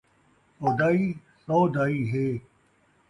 سودائی 0.59 1.07
سو 1.45 1.57
دائی 1.73 1.99
ہے 2.11 2.27